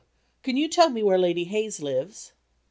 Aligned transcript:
can 0.41 0.57
you 0.57 0.67
tell 0.67 0.89
me 0.89 1.03
where 1.03 1.19
Lady 1.19 1.43
Hayes 1.43 1.79
lives?" 1.79 2.33